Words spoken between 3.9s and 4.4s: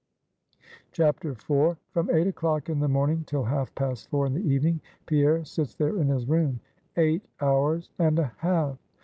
four in